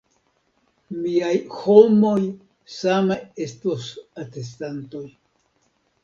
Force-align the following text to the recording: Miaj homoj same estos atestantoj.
Miaj 1.01 1.33
homoj 1.57 2.23
same 2.75 3.17
estos 3.45 3.85
atestantoj. 4.23 5.03